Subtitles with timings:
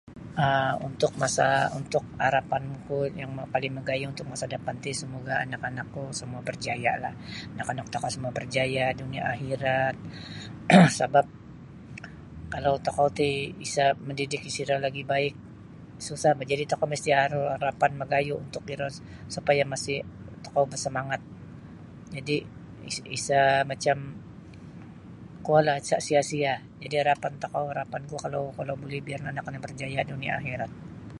[0.45, 1.47] um untuk masa
[1.79, 7.13] untuk harapanku yang paling magayuh untuk masa dapan ti samoga anak-anakku samua barjaya'lah
[7.53, 9.95] anak-anak tokou samua barjaya' dunia' akhirat
[10.99, 11.25] sabap
[12.53, 13.29] kalau tokou ti
[13.67, 15.35] isa mandidik disiro lagi baik
[16.07, 18.89] susah bah jadi' tokou misti' aru harapan magayuh untuk iro
[19.35, 19.97] supaya masih
[20.45, 21.21] tokou basamangat
[22.15, 22.41] jadi'
[23.17, 23.97] isa' macam
[25.45, 28.15] kuolah isa' sia-sia jadi harapan tokou harapanku
[29.07, 30.73] biar nio anak-anak barjaya' dunia' akhirat.